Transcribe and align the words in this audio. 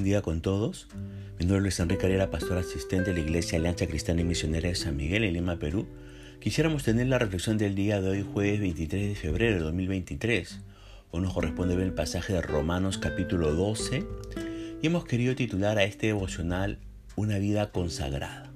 buen 0.00 0.04
día 0.06 0.22
con 0.22 0.40
todos. 0.40 0.88
Mi 1.38 1.44
nombre 1.44 1.68
es 1.68 1.78
Enrique 1.78 2.00
Carrera, 2.00 2.30
pastor 2.30 2.56
asistente 2.56 3.10
de 3.10 3.20
la 3.20 3.20
Iglesia 3.20 3.58
Alianza 3.58 3.86
Cristiana 3.86 4.22
y 4.22 4.24
Misionera 4.24 4.70
de 4.70 4.74
San 4.74 4.96
Miguel 4.96 5.24
en 5.24 5.34
Lima, 5.34 5.58
Perú. 5.58 5.86
Quisiéramos 6.40 6.84
tener 6.84 7.06
la 7.08 7.18
reflexión 7.18 7.58
del 7.58 7.74
día 7.74 8.00
de 8.00 8.08
hoy, 8.08 8.22
jueves 8.32 8.60
23 8.60 9.08
de 9.10 9.14
febrero 9.14 9.56
de 9.56 9.60
2023. 9.60 10.60
Hoy 11.10 11.20
nos 11.20 11.34
corresponde 11.34 11.76
ver 11.76 11.84
el 11.84 11.92
pasaje 11.92 12.32
de 12.32 12.40
Romanos 12.40 12.96
capítulo 12.96 13.54
12 13.54 14.02
y 14.80 14.86
hemos 14.86 15.04
querido 15.04 15.34
titular 15.34 15.76
a 15.76 15.84
este 15.84 16.06
devocional 16.06 16.78
Una 17.16 17.36
vida 17.36 17.70
consagrada. 17.70 18.50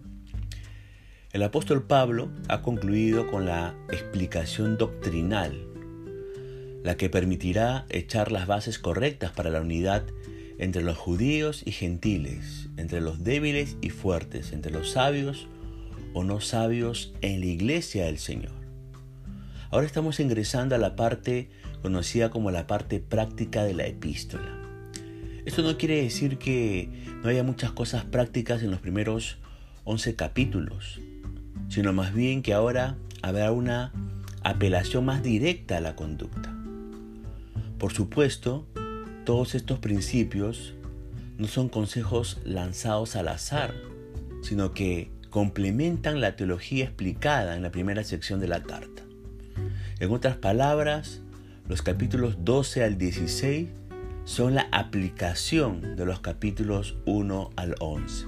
El 1.34 1.42
apóstol 1.42 1.82
Pablo 1.82 2.30
ha 2.48 2.62
concluido 2.62 3.30
con 3.30 3.44
la 3.44 3.74
explicación 3.90 4.78
doctrinal, 4.78 5.52
la 6.82 6.96
que 6.96 7.10
permitirá 7.10 7.84
echar 7.90 8.32
las 8.32 8.46
bases 8.46 8.78
correctas 8.78 9.32
para 9.32 9.50
la 9.50 9.60
unidad 9.60 10.06
entre 10.58 10.82
los 10.82 10.96
judíos 10.96 11.62
y 11.64 11.72
gentiles, 11.72 12.68
entre 12.76 13.00
los 13.00 13.24
débiles 13.24 13.76
y 13.80 13.90
fuertes, 13.90 14.52
entre 14.52 14.72
los 14.72 14.90
sabios 14.90 15.48
o 16.12 16.24
no 16.24 16.40
sabios 16.40 17.12
en 17.20 17.40
la 17.40 17.46
iglesia 17.46 18.06
del 18.06 18.18
Señor. 18.18 18.52
Ahora 19.70 19.86
estamos 19.86 20.20
ingresando 20.20 20.74
a 20.74 20.78
la 20.78 20.94
parte 20.94 21.50
conocida 21.82 22.30
como 22.30 22.50
la 22.50 22.66
parte 22.66 23.00
práctica 23.00 23.64
de 23.64 23.74
la 23.74 23.86
epístola. 23.86 24.60
Esto 25.44 25.62
no 25.62 25.76
quiere 25.76 26.02
decir 26.02 26.38
que 26.38 26.88
no 27.22 27.28
haya 27.28 27.42
muchas 27.42 27.72
cosas 27.72 28.04
prácticas 28.04 28.62
en 28.62 28.70
los 28.70 28.80
primeros 28.80 29.38
11 29.84 30.14
capítulos, 30.14 31.00
sino 31.68 31.92
más 31.92 32.14
bien 32.14 32.42
que 32.42 32.54
ahora 32.54 32.96
habrá 33.20 33.50
una 33.52 33.92
apelación 34.42 35.04
más 35.04 35.22
directa 35.22 35.78
a 35.78 35.80
la 35.80 35.96
conducta. 35.96 36.54
Por 37.78 37.92
supuesto, 37.92 38.66
todos 39.24 39.54
estos 39.54 39.78
principios 39.78 40.74
no 41.38 41.48
son 41.48 41.68
consejos 41.68 42.38
lanzados 42.44 43.16
al 43.16 43.28
azar, 43.28 43.74
sino 44.42 44.72
que 44.72 45.10
complementan 45.30 46.20
la 46.20 46.36
teología 46.36 46.84
explicada 46.84 47.56
en 47.56 47.62
la 47.62 47.70
primera 47.70 48.04
sección 48.04 48.38
de 48.38 48.48
la 48.48 48.62
carta. 48.62 49.02
En 49.98 50.10
otras 50.12 50.36
palabras, 50.36 51.22
los 51.68 51.82
capítulos 51.82 52.44
12 52.44 52.84
al 52.84 52.98
16 52.98 53.68
son 54.24 54.54
la 54.54 54.68
aplicación 54.70 55.96
de 55.96 56.04
los 56.04 56.20
capítulos 56.20 56.96
1 57.06 57.50
al 57.56 57.74
11. 57.80 58.26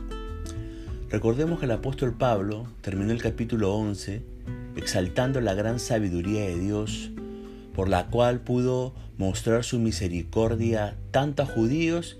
Recordemos 1.10 1.60
que 1.60 1.66
el 1.66 1.72
apóstol 1.72 2.14
Pablo 2.14 2.66
terminó 2.80 3.12
el 3.12 3.22
capítulo 3.22 3.74
11 3.74 4.22
exaltando 4.76 5.40
la 5.40 5.54
gran 5.54 5.78
sabiduría 5.78 6.42
de 6.42 6.58
Dios 6.58 7.10
por 7.76 7.90
la 7.90 8.06
cual 8.06 8.40
pudo 8.40 8.94
mostrar 9.18 9.62
su 9.62 9.78
misericordia 9.78 10.96
tanto 11.10 11.42
a 11.42 11.46
judíos 11.46 12.16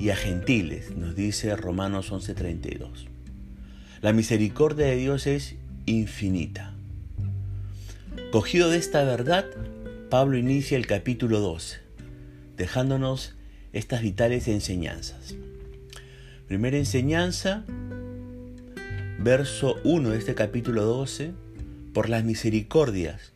y 0.00 0.08
a 0.08 0.16
gentiles, 0.16 0.96
nos 0.96 1.14
dice 1.14 1.54
Romanos 1.56 2.10
11:32. 2.10 3.06
La 4.00 4.14
misericordia 4.14 4.86
de 4.86 4.96
Dios 4.96 5.26
es 5.26 5.56
infinita. 5.84 6.72
Cogido 8.32 8.70
de 8.70 8.78
esta 8.78 9.04
verdad, 9.04 9.44
Pablo 10.08 10.38
inicia 10.38 10.78
el 10.78 10.86
capítulo 10.86 11.40
12, 11.40 11.80
dejándonos 12.56 13.34
estas 13.74 14.00
vitales 14.00 14.48
enseñanzas. 14.48 15.34
Primera 16.46 16.78
enseñanza, 16.78 17.62
verso 19.18 19.76
1 19.84 20.08
de 20.08 20.18
este 20.18 20.34
capítulo 20.34 20.84
12, 20.84 21.32
por 21.92 22.08
las 22.08 22.24
misericordias 22.24 23.32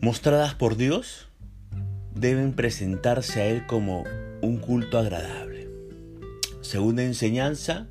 mostradas 0.00 0.54
por 0.54 0.76
Dios 0.76 1.28
deben 2.14 2.54
presentarse 2.54 3.42
a 3.42 3.46
Él 3.46 3.66
como 3.66 4.04
un 4.40 4.56
culto 4.58 4.98
agradable. 4.98 5.68
Segunda 6.62 7.02
enseñanza, 7.02 7.86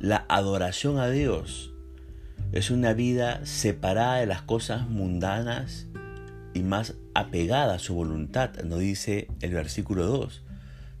la 0.00 0.26
adoración 0.28 0.98
a 0.98 1.08
Dios 1.08 1.72
es 2.52 2.70
una 2.70 2.92
vida 2.92 3.44
separada 3.46 4.16
de 4.16 4.26
las 4.26 4.42
cosas 4.42 4.88
mundanas 4.88 5.86
y 6.54 6.62
más 6.62 6.94
apegada 7.14 7.74
a 7.74 7.78
su 7.78 7.94
voluntad, 7.94 8.54
nos 8.64 8.80
dice 8.80 9.28
el 9.40 9.52
versículo 9.52 10.06
2 10.06 10.42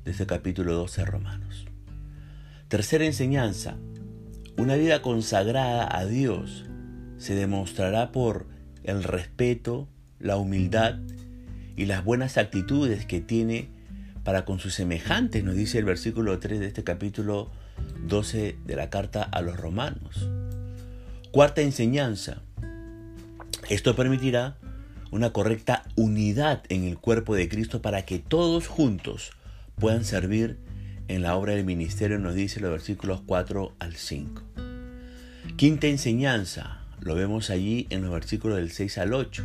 de 0.04 0.10
este 0.10 0.26
capítulo 0.26 0.74
12 0.74 1.00
de 1.00 1.06
Romanos. 1.06 1.66
Tercera 2.68 3.04
enseñanza, 3.04 3.76
una 4.56 4.76
vida 4.76 5.02
consagrada 5.02 5.88
a 5.96 6.04
Dios 6.04 6.64
se 7.18 7.34
demostrará 7.34 8.12
por 8.12 8.46
el 8.84 9.02
respeto, 9.02 9.88
la 10.18 10.36
humildad 10.36 10.98
y 11.76 11.86
las 11.86 12.04
buenas 12.04 12.38
actitudes 12.38 13.06
que 13.06 13.20
tiene 13.20 13.68
para 14.24 14.44
con 14.44 14.58
sus 14.58 14.74
semejantes, 14.74 15.44
nos 15.44 15.54
dice 15.54 15.78
el 15.78 15.84
versículo 15.84 16.40
3 16.40 16.58
de 16.58 16.66
este 16.66 16.82
capítulo 16.82 17.48
12 18.08 18.56
de 18.64 18.76
la 18.76 18.90
carta 18.90 19.22
a 19.22 19.40
los 19.40 19.56
romanos. 19.56 20.28
Cuarta 21.30 21.60
enseñanza. 21.60 22.42
Esto 23.68 23.94
permitirá 23.94 24.56
una 25.12 25.30
correcta 25.30 25.84
unidad 25.94 26.64
en 26.70 26.84
el 26.84 26.98
cuerpo 26.98 27.36
de 27.36 27.48
Cristo 27.48 27.82
para 27.82 28.04
que 28.04 28.18
todos 28.18 28.66
juntos 28.66 29.30
puedan 29.76 30.04
servir 30.04 30.58
en 31.06 31.22
la 31.22 31.36
obra 31.36 31.54
del 31.54 31.64
ministerio, 31.64 32.18
nos 32.18 32.34
dice 32.34 32.58
los 32.58 32.72
versículos 32.72 33.22
4 33.26 33.76
al 33.78 33.94
5. 33.94 34.42
Quinta 35.56 35.86
enseñanza, 35.86 36.80
lo 36.98 37.14
vemos 37.14 37.50
allí 37.50 37.86
en 37.90 38.02
los 38.02 38.10
versículos 38.10 38.56
del 38.56 38.72
6 38.72 38.98
al 38.98 39.14
8 39.14 39.44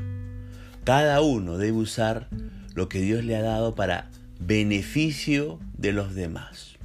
cada 0.84 1.22
uno 1.22 1.58
debe 1.58 1.78
usar 1.78 2.28
lo 2.74 2.90
que 2.90 3.02
Dios 3.02 3.24
le 3.24 3.36
ha 3.36 3.42
dado 3.42 3.76
para 3.76 4.10
beneficio 4.40 5.60
de 5.78 5.94
los 5.94 6.16
demás. 6.16 6.78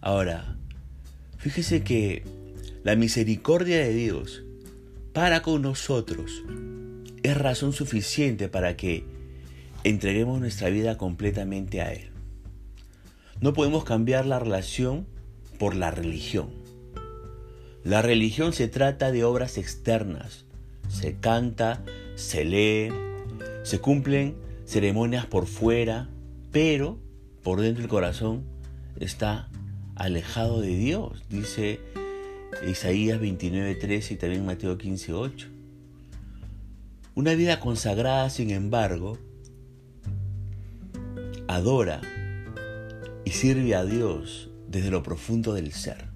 Ahora, 0.00 0.56
fíjese 1.38 1.82
que 1.82 2.24
la 2.84 2.96
misericordia 2.96 3.78
de 3.78 3.94
Dios 3.94 4.44
para 5.12 5.42
con 5.42 5.62
nosotros 5.62 6.42
es 7.22 7.36
razón 7.36 7.72
suficiente 7.72 8.48
para 8.48 8.76
que 8.76 9.04
entreguemos 9.82 10.40
nuestra 10.40 10.68
vida 10.68 10.98
completamente 10.98 11.80
a 11.80 11.92
Él. 11.92 12.10
No 13.40 13.52
podemos 13.52 13.84
cambiar 13.84 14.26
la 14.26 14.38
relación 14.38 15.06
por 15.58 15.74
la 15.74 15.90
religión. 15.90 16.50
La 17.82 18.02
religión 18.02 18.52
se 18.52 18.68
trata 18.68 19.12
de 19.12 19.24
obras 19.24 19.58
externas. 19.58 20.44
Se 20.88 21.16
canta, 21.16 21.82
se 22.14 22.44
lee, 22.44 22.92
se 23.62 23.80
cumplen 23.80 24.36
ceremonias 24.66 25.26
por 25.26 25.46
fuera, 25.46 26.08
pero 26.52 26.98
por 27.42 27.60
dentro 27.60 27.82
el 27.82 27.88
corazón 27.88 28.44
está 28.98 29.48
alejado 29.96 30.60
de 30.60 30.76
Dios, 30.76 31.22
dice 31.28 31.80
Isaías 32.66 33.20
29:13 33.20 34.12
y 34.12 34.16
también 34.16 34.46
Mateo 34.46 34.78
15:8. 34.78 35.48
Una 37.14 37.34
vida 37.34 37.60
consagrada, 37.60 38.28
sin 38.30 38.50
embargo, 38.50 39.18
adora 41.46 42.00
y 43.24 43.30
sirve 43.30 43.74
a 43.74 43.84
Dios 43.84 44.50
desde 44.68 44.90
lo 44.90 45.02
profundo 45.02 45.54
del 45.54 45.72
ser. 45.72 46.06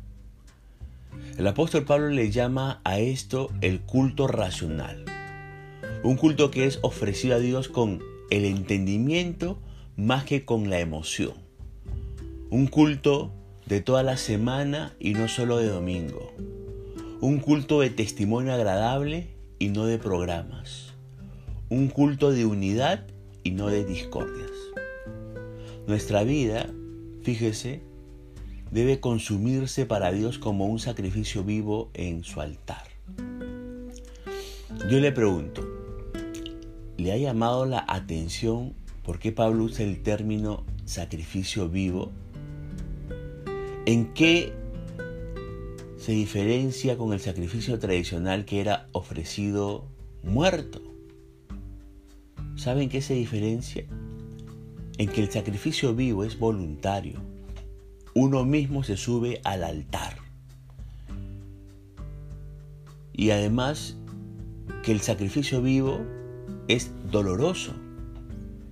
El 1.36 1.46
apóstol 1.46 1.84
Pablo 1.84 2.08
le 2.08 2.30
llama 2.32 2.80
a 2.82 2.98
esto 2.98 3.50
el 3.60 3.80
culto 3.80 4.26
racional. 4.26 5.04
Un 6.04 6.16
culto 6.16 6.50
que 6.50 6.64
es 6.66 6.78
ofrecido 6.82 7.34
a 7.34 7.38
Dios 7.40 7.68
con 7.68 8.00
el 8.30 8.44
entendimiento 8.44 9.58
más 9.96 10.24
que 10.24 10.44
con 10.44 10.70
la 10.70 10.78
emoción. 10.78 11.34
Un 12.50 12.68
culto 12.68 13.32
de 13.66 13.80
toda 13.80 14.04
la 14.04 14.16
semana 14.16 14.94
y 15.00 15.14
no 15.14 15.26
solo 15.26 15.58
de 15.58 15.66
domingo. 15.66 16.32
Un 17.20 17.40
culto 17.40 17.80
de 17.80 17.90
testimonio 17.90 18.54
agradable 18.54 19.26
y 19.58 19.68
no 19.68 19.86
de 19.86 19.98
programas. 19.98 20.94
Un 21.68 21.88
culto 21.88 22.30
de 22.30 22.46
unidad 22.46 23.04
y 23.42 23.50
no 23.50 23.66
de 23.66 23.84
discordias. 23.84 24.52
Nuestra 25.88 26.22
vida, 26.22 26.70
fíjese, 27.24 27.82
debe 28.70 29.00
consumirse 29.00 29.84
para 29.84 30.12
Dios 30.12 30.38
como 30.38 30.66
un 30.66 30.78
sacrificio 30.78 31.42
vivo 31.42 31.90
en 31.92 32.22
su 32.22 32.40
altar. 32.40 32.84
Yo 34.88 35.00
le 35.00 35.12
pregunto, 35.12 35.67
¿Le 36.98 37.12
ha 37.12 37.16
llamado 37.16 37.64
la 37.64 37.84
atención 37.86 38.74
por 39.04 39.20
qué 39.20 39.30
Pablo 39.30 39.64
usa 39.64 39.84
el 39.84 40.02
término 40.02 40.64
sacrificio 40.84 41.68
vivo? 41.68 42.10
¿En 43.86 44.12
qué 44.14 44.52
se 45.96 46.10
diferencia 46.10 46.98
con 46.98 47.12
el 47.12 47.20
sacrificio 47.20 47.78
tradicional 47.78 48.44
que 48.44 48.60
era 48.60 48.88
ofrecido 48.90 49.84
muerto? 50.24 50.82
¿Saben 52.56 52.88
qué 52.88 53.00
se 53.00 53.14
diferencia? 53.14 53.84
En 54.98 55.08
que 55.08 55.20
el 55.20 55.30
sacrificio 55.30 55.94
vivo 55.94 56.24
es 56.24 56.36
voluntario. 56.36 57.20
Uno 58.16 58.44
mismo 58.44 58.82
se 58.82 58.96
sube 58.96 59.40
al 59.44 59.62
altar. 59.62 60.16
Y 63.12 63.30
además 63.30 63.96
que 64.82 64.90
el 64.90 65.00
sacrificio 65.00 65.62
vivo 65.62 66.00
es 66.68 66.90
doloroso, 67.10 67.72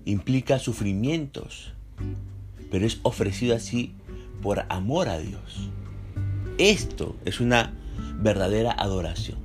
implica 0.04 0.58
sufrimientos, 0.58 1.72
pero 2.70 2.87
es 2.87 3.00
ofrecido 3.02 3.56
así 3.56 3.94
por 4.43 4.64
amor 4.69 5.08
a 5.08 5.19
Dios. 5.19 5.70
Esto 6.58 7.16
es 7.25 7.40
una 7.40 7.75
verdadera 8.20 8.72
adoración. 8.72 9.38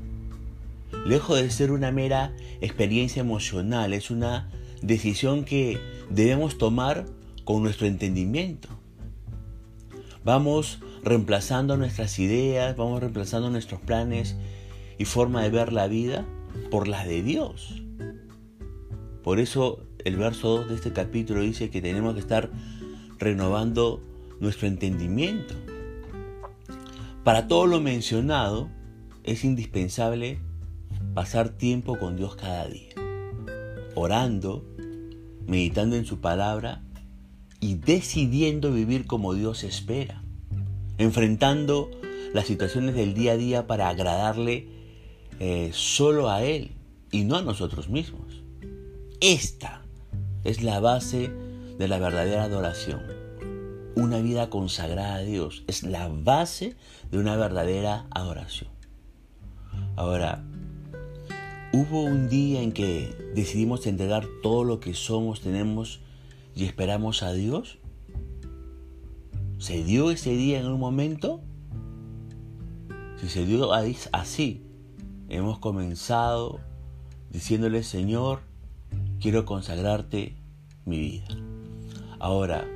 Lejos 1.05 1.41
de 1.41 1.49
ser 1.49 1.71
una 1.71 1.91
mera 1.91 2.33
experiencia 2.59 3.21
emocional, 3.21 3.93
es 3.93 4.11
una 4.11 4.49
decisión 4.81 5.45
que 5.45 5.79
debemos 6.09 6.57
tomar 6.57 7.05
con 7.45 7.63
nuestro 7.63 7.87
entendimiento. 7.87 8.67
Vamos 10.23 10.79
reemplazando 11.03 11.77
nuestras 11.77 12.19
ideas, 12.19 12.75
vamos 12.75 12.99
reemplazando 12.99 13.49
nuestros 13.49 13.81
planes 13.81 14.35
y 14.99 15.05
forma 15.05 15.41
de 15.41 15.49
ver 15.49 15.73
la 15.73 15.87
vida 15.87 16.25
por 16.69 16.87
las 16.87 17.07
de 17.07 17.23
Dios. 17.23 17.80
Por 19.23 19.39
eso 19.39 19.83
el 20.03 20.17
verso 20.17 20.57
2 20.57 20.69
de 20.69 20.75
este 20.75 20.93
capítulo 20.93 21.41
dice 21.41 21.69
que 21.69 21.81
tenemos 21.81 22.13
que 22.15 22.19
estar 22.19 22.49
renovando 23.19 24.01
nuestro 24.39 24.67
entendimiento. 24.67 25.53
Para 27.23 27.47
todo 27.47 27.67
lo 27.67 27.79
mencionado 27.79 28.69
es 29.23 29.43
indispensable 29.43 30.39
pasar 31.13 31.49
tiempo 31.49 31.99
con 31.99 32.15
Dios 32.15 32.35
cada 32.35 32.67
día, 32.67 32.95
orando, 33.93 34.65
meditando 35.45 35.95
en 35.95 36.05
su 36.05 36.19
palabra 36.19 36.81
y 37.59 37.75
decidiendo 37.75 38.71
vivir 38.71 39.05
como 39.05 39.35
Dios 39.35 39.63
espera, 39.63 40.23
enfrentando 40.97 41.91
las 42.33 42.47
situaciones 42.47 42.95
del 42.95 43.13
día 43.13 43.33
a 43.33 43.37
día 43.37 43.67
para 43.67 43.89
agradarle 43.89 44.67
eh, 45.39 45.69
solo 45.73 46.29
a 46.29 46.43
Él 46.43 46.71
y 47.11 47.23
no 47.23 47.35
a 47.35 47.43
nosotros 47.43 47.89
mismos. 47.89 48.20
Esta 49.21 49.83
es 50.43 50.63
la 50.63 50.79
base 50.79 51.29
de 51.77 51.87
la 51.87 51.99
verdadera 51.99 52.45
adoración. 52.45 53.01
Una 53.95 54.17
vida 54.17 54.49
consagrada 54.49 55.13
a 55.13 55.21
Dios 55.21 55.63
es 55.67 55.83
la 55.83 56.07
base 56.07 56.75
de 57.11 57.19
una 57.19 57.35
verdadera 57.35 58.07
adoración. 58.09 58.71
Ahora, 59.95 60.43
hubo 61.71 62.03
un 62.03 62.29
día 62.29 62.63
en 62.63 62.71
que 62.71 63.15
decidimos 63.35 63.85
entregar 63.85 64.25
todo 64.41 64.63
lo 64.63 64.79
que 64.79 64.95
somos, 64.95 65.41
tenemos 65.41 65.99
y 66.55 66.65
esperamos 66.65 67.21
a 67.21 67.31
Dios. 67.31 67.77
¿Se 69.59 69.83
dio 69.83 70.09
ese 70.09 70.31
día 70.31 70.59
en 70.59 70.65
un 70.65 70.79
momento? 70.79 71.41
Si 73.17 73.29
se 73.29 73.45
dio 73.45 73.71
así, 73.71 74.65
hemos 75.29 75.59
comenzado 75.59 76.59
diciéndole, 77.29 77.83
Señor, 77.83 78.49
quiero 79.21 79.45
consagrarte 79.45 80.35
mi 80.83 80.99
vida. 80.99 81.27
Ahora, 82.19 82.67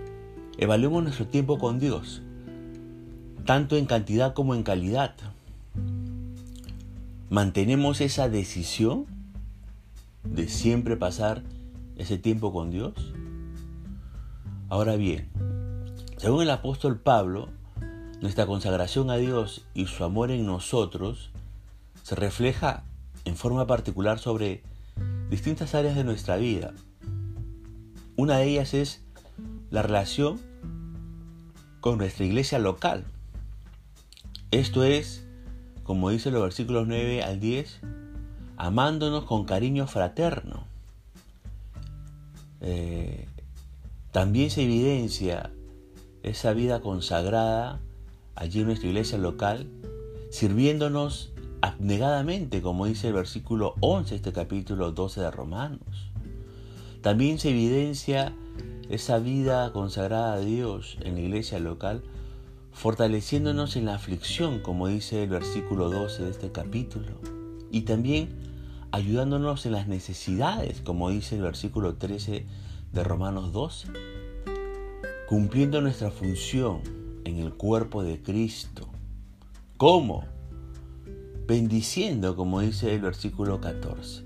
evaluemos 0.59 1.03
nuestro 1.03 1.25
tiempo 1.25 1.57
con 1.57 1.79
Dios, 1.79 2.21
tanto 3.45 3.75
en 3.77 3.87
cantidad 3.87 4.33
como 4.33 4.53
en 4.53 4.61
calidad. 4.61 5.15
¿Mantenemos 7.29 7.99
esa 7.99 8.29
decisión 8.29 9.07
de 10.23 10.47
siempre 10.47 10.95
pasar 10.95 11.41
ese 11.97 12.19
tiempo 12.19 12.53
con 12.53 12.69
Dios? 12.69 12.93
Ahora 14.69 14.95
bien, 14.95 15.29
según 16.17 16.43
el 16.43 16.51
apóstol 16.51 16.99
Pablo, 16.99 17.49
nuestra 18.21 18.45
consagración 18.45 19.09
a 19.09 19.17
Dios 19.17 19.65
y 19.73 19.87
su 19.87 20.03
amor 20.03 20.29
en 20.29 20.45
nosotros 20.45 21.31
se 22.03 22.15
refleja 22.15 22.83
en 23.25 23.35
forma 23.35 23.65
particular 23.65 24.19
sobre 24.19 24.61
distintas 25.35 25.75
áreas 25.75 25.97
de 25.97 26.05
nuestra 26.05 26.37
vida. 26.37 26.73
Una 28.15 28.37
de 28.37 28.45
ellas 28.45 28.73
es 28.73 29.01
la 29.69 29.81
relación 29.81 30.39
con 31.81 31.97
nuestra 31.97 32.23
iglesia 32.23 32.57
local. 32.57 33.03
Esto 34.51 34.85
es, 34.85 35.25
como 35.83 36.09
dice 36.09 36.31
los 36.31 36.41
versículos 36.41 36.87
9 36.87 37.21
al 37.21 37.41
10, 37.41 37.81
amándonos 38.55 39.25
con 39.25 39.43
cariño 39.43 39.87
fraterno. 39.87 40.67
Eh, 42.61 43.27
también 44.13 44.49
se 44.49 44.63
evidencia 44.63 45.51
esa 46.23 46.53
vida 46.53 46.79
consagrada 46.79 47.81
allí 48.35 48.61
en 48.61 48.67
nuestra 48.67 48.87
iglesia 48.87 49.17
local, 49.17 49.69
sirviéndonos 50.31 51.33
abnegadamente, 51.65 52.61
como 52.61 52.85
dice 52.85 53.07
el 53.07 53.13
versículo 53.13 53.73
11 53.79 54.11
de 54.11 54.15
este 54.17 54.33
capítulo 54.33 54.91
12 54.91 55.21
de 55.21 55.31
Romanos. 55.31 56.11
También 57.01 57.39
se 57.39 57.49
evidencia 57.49 58.35
esa 58.89 59.17
vida 59.17 59.71
consagrada 59.73 60.33
a 60.33 60.39
Dios 60.39 60.97
en 61.01 61.15
la 61.15 61.21
iglesia 61.21 61.59
local, 61.59 62.03
fortaleciéndonos 62.71 63.75
en 63.77 63.85
la 63.85 63.95
aflicción, 63.95 64.59
como 64.59 64.87
dice 64.87 65.23
el 65.23 65.29
versículo 65.29 65.89
12 65.89 66.23
de 66.23 66.29
este 66.29 66.51
capítulo, 66.51 67.19
y 67.71 67.81
también 67.81 68.29
ayudándonos 68.91 69.65
en 69.65 69.71
las 69.71 69.87
necesidades, 69.87 70.81
como 70.81 71.09
dice 71.09 71.35
el 71.35 71.41
versículo 71.41 71.95
13 71.95 72.45
de 72.93 73.03
Romanos 73.03 73.53
12, 73.53 73.87
cumpliendo 75.27 75.81
nuestra 75.81 76.11
función 76.11 76.81
en 77.23 77.39
el 77.39 77.53
cuerpo 77.53 78.03
de 78.03 78.21
Cristo. 78.21 78.87
¿Cómo? 79.77 80.34
Bendiciendo, 81.47 82.35
como 82.35 82.61
dice 82.61 82.95
el 82.95 83.01
versículo 83.01 83.61
14. 83.61 84.23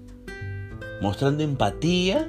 Mostrando 1.01 1.43
empatía, 1.43 2.25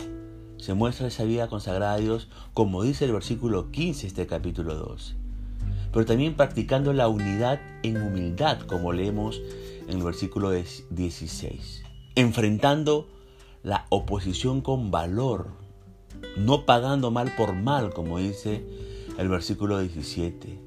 se 0.56 0.74
muestra 0.74 1.06
esa 1.06 1.22
vida 1.22 1.46
consagrada 1.46 1.94
a 1.94 1.98
Dios, 1.98 2.28
como 2.54 2.82
dice 2.82 3.04
el 3.04 3.12
versículo 3.12 3.70
15 3.70 4.02
de 4.02 4.08
este 4.08 4.26
capítulo 4.26 4.74
2. 4.74 5.14
Pero 5.92 6.06
también 6.06 6.34
practicando 6.34 6.92
la 6.92 7.06
unidad 7.06 7.60
en 7.84 8.02
humildad, 8.02 8.62
como 8.62 8.92
leemos 8.92 9.40
en 9.86 9.98
el 9.98 10.02
versículo 10.02 10.50
16. 10.50 11.84
Enfrentando 12.16 13.06
la 13.62 13.86
oposición 13.90 14.60
con 14.60 14.90
valor, 14.90 15.50
no 16.36 16.66
pagando 16.66 17.12
mal 17.12 17.32
por 17.36 17.52
mal, 17.52 17.94
como 17.94 18.18
dice 18.18 18.66
el 19.18 19.28
versículo 19.28 19.78
17, 19.78 20.58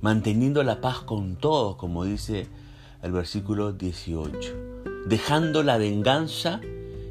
manteniendo 0.00 0.62
la 0.62 0.80
paz 0.80 1.00
con 1.00 1.36
todos, 1.36 1.76
como 1.76 2.04
dice 2.04 2.40
el 2.40 2.63
versículo 3.12 3.72
18, 3.72 4.54
dejando 5.06 5.62
la 5.62 5.78
venganza 5.78 6.60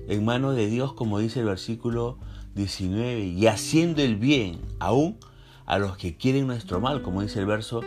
en 0.08 0.26
mano 0.26 0.54
de 0.54 0.68
Dios, 0.68 0.94
como 0.94 1.20
dice 1.20 1.42
el 1.42 1.46
versículo 1.46 2.18
19, 2.56 3.26
y 3.26 3.48
haciendo 3.48 4.02
el 4.02 4.16
bien 4.16 4.60
aún 4.80 5.18
a 5.66 5.78
los 5.78 5.98
que 5.98 6.18
quieren 6.18 6.48
nuestro 6.48 6.80
mal, 6.82 7.02
como 7.02 7.22
dice 7.22 7.40
el 7.40 7.46
verso 7.46 7.82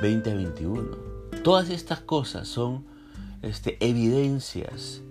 20 0.00 0.34
21. 0.34 0.82
Todas 1.42 1.70
estas 1.70 2.00
cosas 2.00 2.48
son 2.48 2.84
este, 3.42 3.76
evidencias 3.86 5.02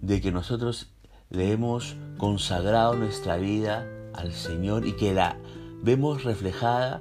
de 0.00 0.20
que 0.20 0.32
nosotros 0.32 0.90
le 1.30 1.52
hemos 1.52 1.96
consagrado 2.18 2.94
nuestra 2.94 3.36
vida 3.36 3.86
al 4.14 4.32
Señor 4.32 4.86
y 4.86 4.92
que 4.92 5.14
la 5.14 5.36
vemos 5.82 6.24
reflejada 6.24 7.00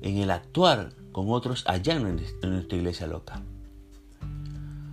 en 0.00 0.18
el 0.18 0.30
actuar 0.30 0.90
con 1.12 1.30
otros 1.30 1.64
allá 1.66 1.94
en 1.94 2.02
nuestra 2.42 2.76
iglesia 2.76 3.06
local. 3.06 3.51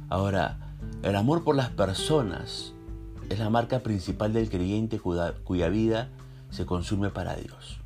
Ahora, 0.09 0.57
el 1.03 1.15
amor 1.15 1.43
por 1.43 1.55
las 1.55 1.69
personas 1.69 2.73
es 3.29 3.37
la 3.37 3.51
marca 3.51 3.81
principal 3.81 4.33
del 4.33 4.49
creyente 4.49 4.99
cuya, 4.99 5.69
vida 5.69 6.09
se 6.49 6.65
consume 6.65 7.11
para 7.11 7.35
Dios. 7.35 7.79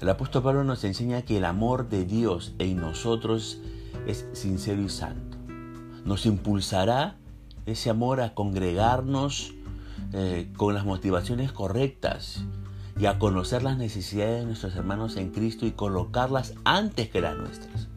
El 0.00 0.08
apóstol 0.08 0.44
Pablo 0.44 0.62
nos 0.62 0.84
enseña 0.84 1.22
que 1.22 1.38
el 1.38 1.44
amor 1.44 1.88
de 1.88 2.04
Dios 2.04 2.54
en 2.60 2.80
nosotros 2.80 3.58
es 4.06 4.28
sincero 4.34 4.82
y 4.82 4.88
santo. 4.88 5.36
Nos 6.04 6.26
impulsará 6.26 7.16
ese 7.64 7.90
amor 7.90 8.20
a 8.20 8.34
congregarnos 8.34 9.52
eh, 10.12 10.52
con 10.56 10.74
las 10.74 10.84
motivaciones 10.84 11.50
correctas 11.50 12.44
y 13.00 13.06
a 13.06 13.18
conocer 13.18 13.64
las 13.64 13.78
necesidades 13.78 14.40
de 14.40 14.46
nuestros 14.46 14.76
hermanos 14.76 15.16
en 15.16 15.32
Cristo 15.32 15.66
y 15.66 15.72
colocarlas 15.72 16.54
antes 16.64 17.08
que 17.08 17.20
las 17.20 17.36
nuestras. 17.36 17.88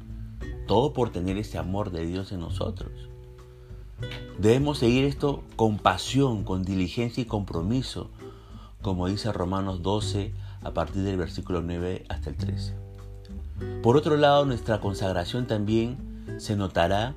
Todo 0.66 0.94
por 0.94 1.12
tener 1.12 1.38
ese 1.38 1.60
amor 1.60 1.92
de 1.92 2.08
Dios 2.08 2.32
en 2.32 2.40
nosotros. 2.40 3.09
Debemos 4.38 4.78
seguir 4.78 5.06
esto 5.06 5.44
con 5.56 5.78
pasión, 5.78 6.44
con 6.44 6.64
diligencia 6.64 7.22
y 7.22 7.26
compromiso, 7.26 8.10
como 8.82 9.08
dice 9.08 9.32
Romanos 9.32 9.82
12 9.82 10.34
a 10.62 10.72
partir 10.72 11.04
del 11.04 11.18
versículo 11.18 11.62
9 11.62 12.06
hasta 12.10 12.30
el 12.30 12.38
13. 12.38 12.76
Por 13.84 13.98
otro 13.98 14.18
lado, 14.18 14.46
nuestra 14.46 14.80
consagración 14.80 15.48
también 15.48 15.98
se 16.38 16.56
notará 16.56 17.16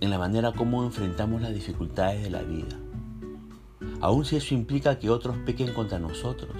en 0.00 0.10
la 0.10 0.18
manera 0.18 0.52
como 0.52 0.84
enfrentamos 0.84 1.40
las 1.40 1.54
dificultades 1.54 2.22
de 2.22 2.30
la 2.30 2.42
vida 2.42 2.76
aun 4.02 4.24
si 4.24 4.36
eso 4.36 4.54
implica 4.54 4.98
que 4.98 5.08
otros 5.08 5.36
pequen 5.46 5.72
contra 5.72 5.98
nosotros. 6.00 6.56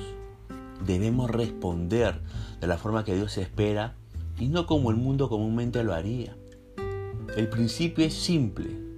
Debemos 0.86 1.28
responder 1.28 2.20
de 2.60 2.66
la 2.68 2.78
forma 2.78 3.04
que 3.04 3.16
Dios 3.16 3.36
espera 3.36 3.96
y 4.38 4.48
no 4.48 4.64
como 4.64 4.90
el 4.90 4.96
mundo 4.96 5.28
comúnmente 5.28 5.82
lo 5.82 5.92
haría. 5.92 6.36
El 7.36 7.48
principio 7.48 8.06
es 8.06 8.14
simple. 8.14 8.91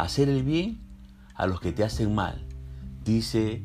Hacer 0.00 0.30
el 0.30 0.42
bien 0.44 0.80
a 1.34 1.46
los 1.46 1.60
que 1.60 1.72
te 1.72 1.84
hacen 1.84 2.14
mal, 2.14 2.42
dice 3.04 3.62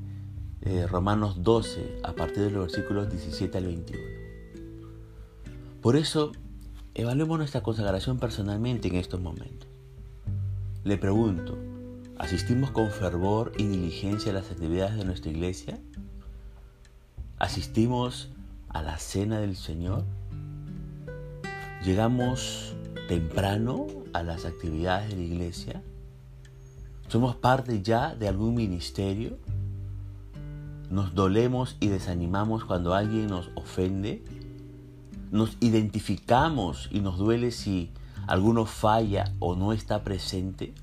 eh, 0.63 0.85
Romanos 0.85 1.43
12 1.43 2.01
a 2.03 2.11
partir 2.11 2.43
de 2.43 2.51
los 2.51 2.73
versículos 2.73 3.09
17 3.09 3.57
al 3.57 3.67
21. 3.67 4.03
Por 5.81 5.95
eso, 5.95 6.33
evaluemos 6.93 7.37
nuestra 7.37 7.63
consagración 7.63 8.19
personalmente 8.19 8.89
en 8.89 8.95
estos 8.95 9.21
momentos. 9.21 9.69
Le 10.83 10.97
pregunto, 10.97 11.57
¿asistimos 12.17 12.69
con 12.71 12.91
fervor 12.91 13.53
y 13.57 13.67
diligencia 13.67 14.33
a 14.33 14.35
las 14.35 14.51
actividades 14.51 14.97
de 14.97 15.05
nuestra 15.05 15.31
iglesia? 15.31 15.79
¿Asistimos 17.39 18.27
a 18.67 18.83
la 18.83 18.97
cena 18.97 19.39
del 19.39 19.55
Señor? 19.55 20.03
¿Llegamos 21.81 22.75
temprano 23.07 23.87
a 24.11 24.21
las 24.21 24.43
actividades 24.43 25.11
de 25.11 25.15
la 25.15 25.21
iglesia? 25.21 25.81
¿Somos 27.15 27.37
parte 27.37 27.81
ya 27.81 28.13
de 28.13 28.27
algún 28.27 28.55
ministerio? 28.55 29.37
¿Nos 30.91 31.15
dolemos 31.15 31.77
y 31.79 31.87
desanimamos 31.87 32.65
cuando 32.65 32.93
alguien 32.93 33.27
nos 33.27 33.51
ofende? 33.55 34.21
¿Nos 35.31 35.55
identificamos 35.61 36.89
y 36.91 36.99
nos 36.99 37.17
duele 37.17 37.51
si 37.51 37.89
alguno 38.27 38.65
falla 38.65 39.31
o 39.39 39.55
no 39.55 39.71
está 39.71 40.03
presente? 40.03 40.73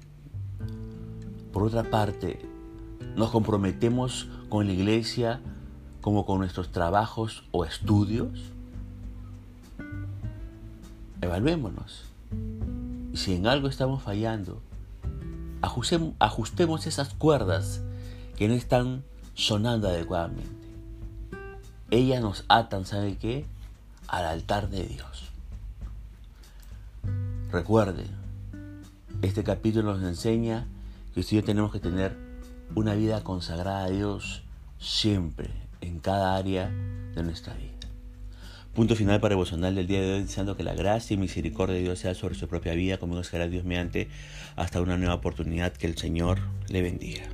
Por 1.53 1.65
otra 1.65 1.91
parte, 1.91 2.41
¿nos 3.15 3.29
comprometemos 3.29 4.27
con 4.49 4.67
la 4.67 4.73
iglesia 4.73 5.39
como 6.01 6.25
con 6.25 6.39
nuestros 6.39 6.73
trabajos 6.73 7.45
o 7.51 7.67
estudios? 7.67 8.41
Evaluémonos. 11.21 12.05
Si 13.13 13.35
en 13.35 13.47
algo 13.47 13.69
estamos 13.69 14.03
fallando, 14.03 14.63
ajustemos 15.63 16.87
esas 16.87 17.15
cuerdas 17.15 17.81
que 18.37 18.49
no 18.49 18.55
están 18.55 19.05
sonando 19.35 19.89
adecuadamente. 19.89 20.51
Ellas 21.91 22.21
nos 22.21 22.45
atan, 22.49 22.85
¿sabe 22.85 23.17
qué? 23.17 23.47
Al 24.09 24.25
altar 24.25 24.69
de 24.69 24.85
Dios. 24.85 25.31
Recuerde, 27.51 28.07
este 29.23 29.45
capítulo 29.45 29.95
nos 29.95 30.03
enseña 30.03 30.67
que 31.15 31.21
usted 31.21 31.37
yo 31.37 31.45
tenemos 31.45 31.71
que 31.71 31.81
tener 31.81 32.17
una 32.75 32.95
vida 32.95 33.23
consagrada 33.23 33.85
a 33.85 33.91
Dios 33.91 34.43
siempre, 34.79 35.51
en 35.81 36.01
cada 36.01 36.37
área 36.37 36.69
de 36.69 37.23
nuestra 37.23 37.55
vida. 37.55 37.82
Punto 38.75 38.97
final 38.97 39.21
para 39.21 39.35
devocional 39.35 39.75
del 39.75 39.87
día 39.87 40.01
de 40.01 40.15
hoy, 40.15 40.23
deseando 40.23 40.57
que 40.57 40.63
la 40.63 40.73
gracia 40.73 41.13
y 41.13 41.19
misericordia 41.19 41.77
de 41.77 41.83
Dios 41.83 41.99
sea 41.99 42.15
sobre 42.15 42.35
su 42.35 42.49
propia 42.49 42.73
vida, 42.73 42.97
como 42.97 43.23
será 43.23 43.47
Dios 43.47 43.65
mediante, 43.65 44.09
hasta 44.57 44.81
una 44.81 44.97
nueva 44.97 45.15
oportunidad 45.15 45.75
que 45.75 45.87
el 45.87 45.99
Señor 45.99 46.39
le 46.69 46.81
bendiga. 46.81 47.25